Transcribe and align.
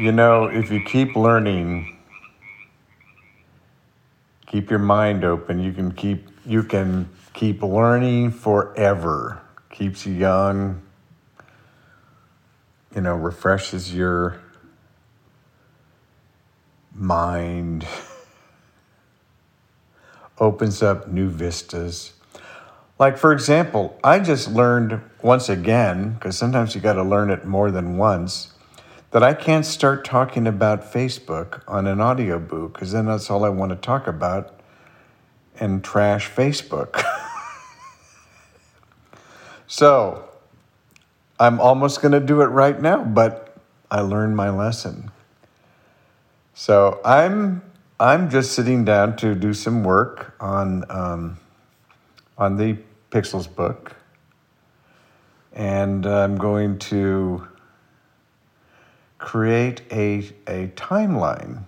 You 0.00 0.12
know, 0.12 0.46
if 0.46 0.70
you 0.70 0.80
keep 0.82 1.14
learning, 1.14 1.98
keep 4.46 4.70
your 4.70 4.78
mind 4.78 5.24
open, 5.24 5.60
you 5.60 5.74
can 5.74 5.92
keep 5.92 6.26
you 6.46 6.62
can 6.62 7.10
keep 7.34 7.62
learning 7.62 8.30
forever. 8.30 9.42
Keeps 9.68 10.06
you 10.06 10.14
young. 10.14 10.80
You 12.94 13.02
know, 13.02 13.14
refreshes 13.14 13.94
your 13.94 14.40
mind. 16.94 17.86
Opens 20.38 20.82
up 20.82 21.08
new 21.08 21.28
vistas. 21.28 22.14
Like, 22.98 23.18
for 23.18 23.34
example, 23.34 23.98
I 24.02 24.18
just 24.20 24.50
learned 24.50 25.02
once 25.20 25.50
again, 25.50 26.14
because 26.14 26.38
sometimes 26.38 26.74
you 26.74 26.80
got 26.80 26.94
to 26.94 27.02
learn 27.02 27.28
it 27.28 27.44
more 27.44 27.70
than 27.70 27.98
once, 27.98 28.54
that 29.10 29.22
I 29.22 29.34
can't 29.34 29.66
start 29.66 30.04
talking 30.04 30.46
about 30.46 30.92
Facebook 30.92 31.62
on 31.66 31.86
an 31.86 32.00
audiobook, 32.00 32.74
because 32.74 32.92
then 32.92 33.06
that's 33.06 33.30
all 33.30 33.44
I 33.44 33.48
want 33.48 33.70
to 33.70 33.76
talk 33.76 34.06
about 34.06 34.60
and 35.58 35.82
trash 35.82 36.30
Facebook. 36.30 37.02
so, 39.66 40.28
I'm 41.38 41.60
almost 41.60 42.02
going 42.02 42.12
to 42.12 42.20
do 42.20 42.42
it 42.42 42.46
right 42.46 42.80
now, 42.80 43.02
but 43.02 43.56
I 43.90 44.00
learned 44.00 44.36
my 44.36 44.50
lesson. 44.50 45.10
So, 46.54 47.00
I'm 47.04 47.62
I'm 47.98 48.30
just 48.30 48.52
sitting 48.52 48.84
down 48.84 49.16
to 49.16 49.34
do 49.34 49.52
some 49.52 49.84
work 49.84 50.34
on 50.40 50.84
um, 50.88 51.38
on 52.38 52.56
the 52.56 52.78
Pixels 53.10 53.54
book. 53.54 53.96
And 55.52 56.06
I'm 56.06 56.38
going 56.38 56.78
to 56.78 57.46
create 59.20 59.82
a, 59.92 60.18
a 60.48 60.66
timeline 60.74 61.62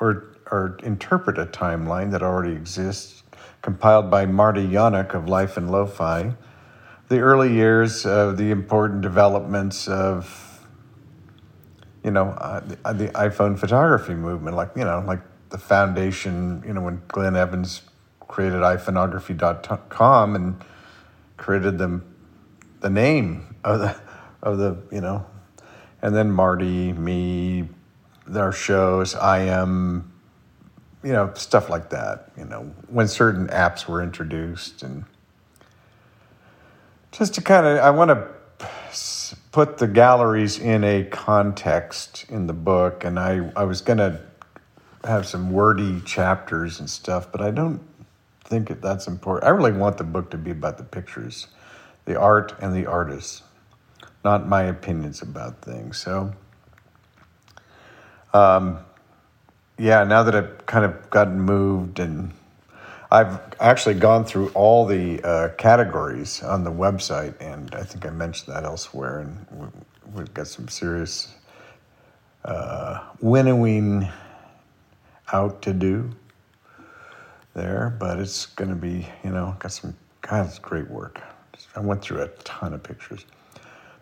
or, 0.00 0.36
or 0.50 0.78
interpret 0.82 1.38
a 1.38 1.44
timeline 1.44 2.12
that 2.12 2.22
already 2.22 2.52
exists, 2.52 3.24
compiled 3.60 4.10
by 4.10 4.24
Marty 4.24 4.66
Yawnick 4.66 5.12
of 5.12 5.28
Life 5.28 5.58
in 5.58 5.68
LoFi. 5.68 6.34
The 7.08 7.18
early 7.18 7.52
years 7.52 8.06
of 8.06 8.36
the 8.36 8.50
important 8.50 9.02
developments 9.02 9.88
of 9.88 10.42
you 12.04 12.12
know, 12.12 12.28
uh, 12.38 12.60
the, 12.60 12.76
the 12.92 13.08
iPhone 13.14 13.58
photography 13.58 14.14
movement, 14.14 14.54
like, 14.54 14.70
you 14.76 14.84
know, 14.84 15.02
like 15.04 15.18
the 15.50 15.58
foundation, 15.58 16.62
you 16.64 16.72
know, 16.72 16.82
when 16.82 17.02
Glyn 17.08 17.34
Evans 17.34 17.82
created 18.20 18.60
iPhoneography.com 18.60 20.36
and 20.36 20.64
created 21.36 21.78
the, 21.78 22.00
the 22.78 22.90
name 22.90 23.56
of 23.64 23.80
the, 23.80 24.00
of 24.40 24.58
the, 24.58 24.80
you 24.92 25.00
know, 25.00 25.26
and 26.02 26.14
then 26.14 26.30
Marty, 26.30 26.92
me, 26.92 27.68
our 28.34 28.52
shows, 28.52 29.14
I 29.14 29.40
am, 29.40 30.12
you 31.02 31.12
know, 31.12 31.32
stuff 31.34 31.70
like 31.70 31.90
that, 31.90 32.32
you 32.36 32.44
know, 32.44 32.72
when 32.88 33.08
certain 33.08 33.48
apps 33.48 33.88
were 33.88 34.02
introduced. 34.02 34.82
And 34.82 35.04
just 37.12 37.34
to 37.34 37.40
kind 37.40 37.66
of, 37.66 37.78
I 37.78 37.90
want 37.90 38.10
to 38.10 38.28
put 39.52 39.78
the 39.78 39.86
galleries 39.86 40.58
in 40.58 40.84
a 40.84 41.04
context 41.04 42.26
in 42.28 42.46
the 42.46 42.52
book. 42.52 43.04
And 43.04 43.18
I, 43.18 43.50
I 43.56 43.64
was 43.64 43.80
going 43.80 43.98
to 43.98 44.20
have 45.04 45.26
some 45.26 45.50
wordy 45.50 46.00
chapters 46.02 46.80
and 46.80 46.90
stuff, 46.90 47.30
but 47.30 47.40
I 47.40 47.50
don't 47.50 47.80
think 48.44 48.80
that's 48.80 49.06
important. 49.06 49.44
I 49.44 49.50
really 49.50 49.72
want 49.72 49.98
the 49.98 50.04
book 50.04 50.30
to 50.30 50.38
be 50.38 50.50
about 50.50 50.78
the 50.78 50.84
pictures, 50.84 51.48
the 52.04 52.18
art, 52.18 52.54
and 52.60 52.74
the 52.74 52.86
artists, 52.86 53.42
not 54.26 54.48
my 54.48 54.64
opinions 54.64 55.22
about 55.22 55.62
things. 55.62 55.98
So, 55.98 56.32
um, 58.34 58.80
yeah, 59.78 60.02
now 60.02 60.24
that 60.24 60.34
I've 60.34 60.66
kind 60.66 60.84
of 60.84 61.08
gotten 61.10 61.40
moved 61.40 62.00
and 62.00 62.32
I've 63.08 63.38
actually 63.60 63.94
gone 63.94 64.24
through 64.24 64.48
all 64.48 64.84
the 64.84 65.22
uh, 65.22 65.48
categories 65.50 66.42
on 66.42 66.64
the 66.64 66.72
website, 66.72 67.34
and 67.40 67.72
I 67.72 67.84
think 67.84 68.04
I 68.04 68.10
mentioned 68.10 68.52
that 68.52 68.64
elsewhere, 68.64 69.20
and 69.20 69.72
we've 70.12 70.34
got 70.34 70.48
some 70.48 70.66
serious 70.66 71.32
uh, 72.44 73.04
winnowing 73.20 74.08
out 75.32 75.62
to 75.62 75.72
do 75.72 76.10
there, 77.54 77.96
but 78.00 78.18
it's 78.18 78.46
going 78.46 78.70
to 78.70 78.76
be, 78.76 79.06
you 79.22 79.30
know, 79.30 79.54
got 79.60 79.70
some, 79.70 79.94
God, 80.22 80.46
it's 80.46 80.58
great 80.58 80.90
work. 80.90 81.22
I 81.76 81.80
went 81.80 82.02
through 82.02 82.22
a 82.22 82.28
ton 82.42 82.74
of 82.74 82.82
pictures. 82.82 83.24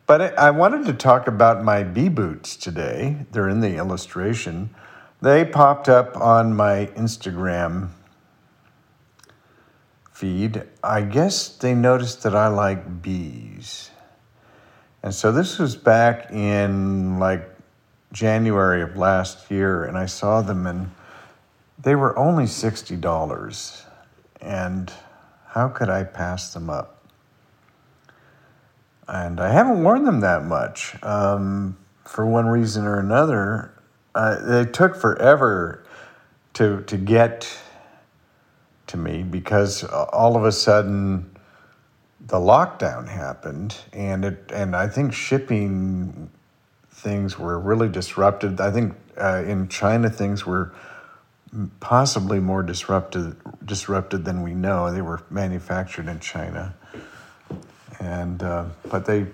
But 0.07 0.39
I 0.39 0.51
wanted 0.51 0.85
to 0.87 0.93
talk 0.93 1.27
about 1.27 1.65
my 1.65 1.83
bee 1.83 2.11
boots 2.11 2.57
today. 2.57 3.25
They're 3.33 3.49
in 3.49 3.61
the 3.61 3.77
illustration. 3.77 4.75
They 5.23 5.45
popped 5.47 5.89
up 5.89 6.17
on 6.17 6.55
my 6.55 6.91
Instagram 6.95 7.89
feed. 10.13 10.63
I 10.83 11.01
guess 11.03 11.49
they 11.49 11.75
noticed 11.75 12.23
that 12.23 12.35
I 12.35 12.49
like 12.49 13.03
bees. 13.03 13.91
And 15.03 15.15
so 15.15 15.33
this 15.33 15.59
was 15.59 15.75
back 15.77 16.31
in 16.31 17.19
like 17.19 17.49
January 18.13 18.83
of 18.83 18.97
last 18.97 19.51
year, 19.51 19.85
and 19.85 19.99
I 19.99 20.07
saw 20.07 20.43
them 20.43 20.67
and 20.67 20.91
they 21.79 21.95
were 21.95 22.17
only 22.19 22.45
$60, 22.45 23.83
and 24.41 24.93
how 25.49 25.69
could 25.69 25.91
I 25.91 26.05
pass 26.05 26.55
them 26.55 26.71
up? 26.71 27.04
And 29.09 29.41
I 29.41 29.53
haven't 29.53 29.83
worn 29.83 30.05
them 30.05 30.21
that 30.21 30.45
much 30.45 30.97
um, 31.03 31.77
for 32.05 32.27
one 32.27 32.47
reason 32.47 32.85
or 32.85 32.99
another. 32.99 33.73
Uh, 34.15 34.41
they 34.41 34.71
took 34.71 34.97
forever 34.97 35.85
to, 36.55 36.83
to 36.83 36.97
get 36.97 37.59
to 38.87 38.97
me 38.97 39.23
because 39.23 39.85
all 39.85 40.37
of 40.37 40.45
a 40.45 40.53
sudden 40.53 41.35
the 42.27 42.39
lockdown 42.39 43.09
happened 43.09 43.77
and 43.93 44.25
it 44.25 44.51
and 44.53 44.75
I 44.75 44.89
think 44.89 45.13
shipping 45.13 46.31
things 46.91 47.39
were 47.39 47.59
really 47.59 47.89
disrupted. 47.89 48.61
I 48.61 48.71
think 48.71 48.95
uh, 49.21 49.43
in 49.47 49.69
China 49.69 50.09
things 50.09 50.47
were 50.47 50.73
possibly 51.81 52.41
more 52.41 52.63
disrupted 52.63 53.37
disrupted 53.65 54.25
than 54.25 54.43
we 54.43 54.55
know. 54.55 54.91
They 54.93 55.03
were 55.03 55.23
manufactured 55.31 56.09
in 56.09 56.21
China, 56.21 56.75
and 58.05 58.43
uh, 58.43 58.67
but 58.91 59.07
they 59.07 59.27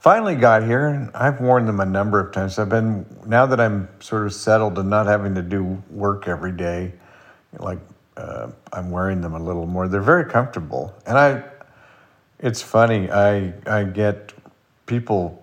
finally 0.00 0.34
got 0.34 0.62
here. 0.62 0.88
And 0.88 1.10
I've 1.14 1.40
worn 1.40 1.66
them 1.66 1.80
a 1.80 1.86
number 1.86 2.18
of 2.18 2.32
times. 2.32 2.58
I've 2.58 2.68
been 2.68 3.06
now 3.26 3.46
that 3.46 3.60
I'm 3.60 3.88
sort 4.00 4.26
of 4.26 4.32
settled 4.32 4.78
and 4.78 4.88
not 4.88 5.06
having 5.06 5.34
to 5.34 5.42
do 5.42 5.82
work 5.90 6.26
every 6.26 6.52
day, 6.52 6.94
like 7.58 7.78
uh, 8.16 8.50
I'm 8.72 8.90
wearing 8.90 9.20
them 9.20 9.34
a 9.34 9.38
little 9.42 9.66
more. 9.66 9.86
They're 9.88 10.00
very 10.00 10.24
comfortable, 10.24 10.94
and 11.06 11.18
I. 11.18 11.44
It's 12.40 12.60
funny. 12.60 13.10
I 13.10 13.54
I 13.66 13.84
get 13.84 14.32
people, 14.86 15.42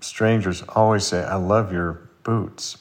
strangers, 0.00 0.62
always 0.68 1.06
say, 1.06 1.22
"I 1.22 1.34
love 1.34 1.72
your 1.72 2.08
boots. 2.22 2.78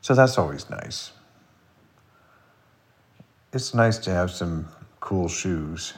So 0.00 0.14
that's 0.14 0.38
always 0.38 0.70
nice. 0.70 1.10
It's 3.52 3.74
nice 3.74 3.98
to 3.98 4.10
have 4.10 4.30
some 4.32 4.68
cool 5.00 5.28
shoes. 5.28 5.94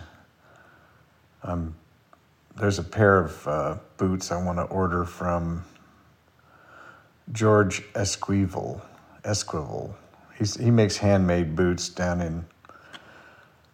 Um, 1.43 1.75
there's 2.57 2.79
a 2.79 2.83
pair 2.83 3.19
of 3.19 3.49
uh, 3.49 3.77
boots 3.97 4.31
I 4.31 4.43
want 4.43 4.59
to 4.59 4.65
order 4.65 5.05
from 5.05 5.65
George 7.33 7.83
Esquivel. 7.95 8.81
Esquivel. 9.25 9.95
He's, 10.37 10.57
he 10.57 10.71
makes 10.71 10.99
handmade 10.99 11.57
boots 11.57 11.89
down 11.89 12.21
in 12.21 12.45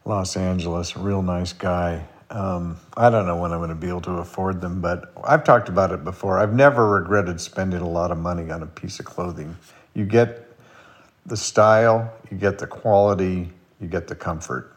Los 0.04 0.36
Angeles. 0.36 0.96
Real 0.96 1.22
nice 1.22 1.52
guy. 1.52 2.06
Um, 2.30 2.78
I 2.96 3.10
don't 3.10 3.26
know 3.26 3.36
when 3.36 3.52
I'm 3.52 3.58
going 3.58 3.70
to 3.70 3.74
be 3.74 3.88
able 3.88 4.00
to 4.02 4.12
afford 4.12 4.60
them, 4.60 4.80
but 4.80 5.12
I've 5.24 5.44
talked 5.44 5.68
about 5.68 5.90
it 5.90 6.04
before. 6.04 6.38
I've 6.38 6.54
never 6.54 6.88
regretted 6.88 7.40
spending 7.40 7.80
a 7.80 7.88
lot 7.88 8.12
of 8.12 8.18
money 8.18 8.50
on 8.50 8.62
a 8.62 8.66
piece 8.66 9.00
of 9.00 9.06
clothing. 9.06 9.56
You 9.94 10.06
get 10.06 10.48
the 11.26 11.36
style, 11.36 12.12
you 12.30 12.36
get 12.36 12.58
the 12.58 12.66
quality, 12.66 13.50
you 13.84 13.90
get 13.90 14.08
the 14.08 14.14
comfort, 14.14 14.74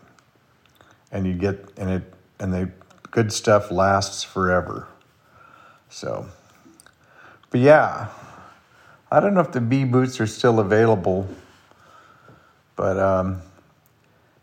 and 1.12 1.26
you 1.26 1.34
get 1.34 1.72
and 1.78 1.90
it 1.90 2.14
and 2.40 2.54
the 2.54 2.70
good 3.10 3.32
stuff 3.34 3.72
lasts 3.72 4.24
forever. 4.24 4.88
So, 5.90 6.28
but 7.50 7.62
yeah, 7.62 8.10
I 9.12 9.20
don't 9.20 9.34
know 9.34 9.42
if 9.42 9.52
the 9.52 9.62
bee 9.62 9.86
boots 9.86 10.20
are 10.20 10.28
still 10.28 10.60
available, 10.60 11.28
but 12.76 13.00
um, 13.00 13.42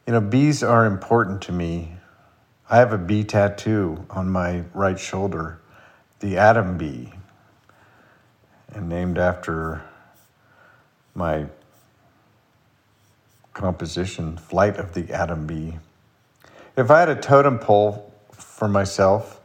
you 0.07 0.13
know, 0.15 0.21
bees 0.21 0.63
are 0.63 0.87
important 0.87 1.43
to 1.43 1.53
me 1.53 1.95
I 2.69 2.79
have 2.79 2.95
a 2.95 2.99
bee 2.99 3.25
tattoo 3.25 4.07
on 4.09 4.31
my 4.31 4.65
right 4.73 4.99
shoulder, 4.99 5.61
the 6.21 6.39
atom 6.39 6.79
bee, 6.79 7.13
and 8.73 8.89
named 8.89 9.19
after 9.19 9.83
my 11.15 11.47
composition, 13.55 14.37
Flight 14.37 14.77
of 14.77 14.93
the 14.93 15.13
Atom 15.13 15.47
Bee. 15.47 15.79
If 16.77 16.91
I 16.91 17.01
had 17.01 17.09
a 17.09 17.17
totem 17.17 17.59
pole 17.59 18.13
for 18.33 18.69
myself, 18.69 19.41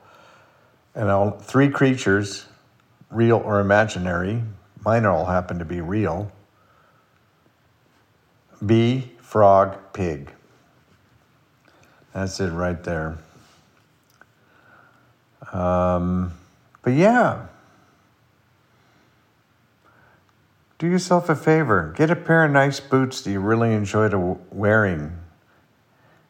And 0.96 1.10
all 1.10 1.32
three 1.32 1.70
creatures, 1.70 2.46
real 3.10 3.38
or 3.38 3.60
imaginary. 3.60 4.44
Mine 4.84 5.06
all 5.06 5.26
happen 5.26 5.60
to 5.60 5.66
be 5.66 5.82
real. 5.82 6.32
Bee, 8.66 9.12
frog, 9.22 9.78
pig. 9.94 10.32
That's 12.14 12.40
it 12.40 12.50
right 12.50 12.84
there. 12.84 13.18
Um, 15.54 16.34
but 16.82 16.94
yeah, 16.94 17.46
do 20.80 20.88
yourself 20.88 21.30
a 21.30 21.36
favor. 21.36 21.94
Get 21.96 22.10
a 22.10 22.16
pair 22.16 22.46
of 22.46 22.52
nice 22.52 22.80
boots 22.80 23.22
that 23.22 23.32
you 23.32 23.42
really 23.42 23.74
enjoy 23.74 24.08
to 24.10 24.40
wearing 24.50 25.12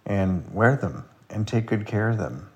and 0.05 0.43
wear 0.51 0.75
them 0.75 1.05
and 1.29 1.47
take 1.47 1.67
good 1.67 1.85
care 1.85 2.09
of 2.09 2.17
them. 2.17 2.49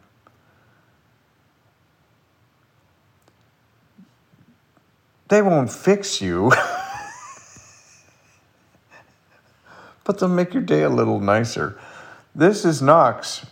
They 5.30 5.44
won't 5.44 5.72
fix 5.72 6.20
you, 6.20 6.52
but 10.04 10.20
they'll 10.20 10.30
make 10.30 10.54
your 10.54 10.64
day 10.64 10.82
a 10.82 10.90
little 10.90 11.20
nicer. 11.20 11.80
This 12.36 12.66
is 12.66 12.82
Knox 12.82 13.46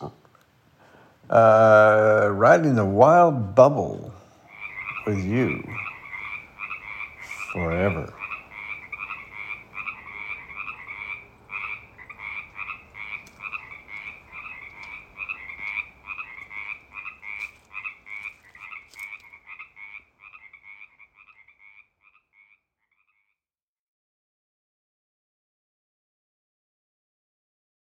uh, 1.29 2.27
riding 2.31 2.75
the 2.75 2.85
wild 2.85 3.53
bubble 3.55 4.13
with 5.05 5.23
you 5.23 5.63
forever. 7.53 8.11